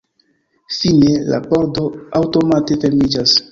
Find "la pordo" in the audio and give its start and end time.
1.27-1.85